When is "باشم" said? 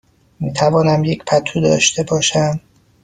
2.03-2.59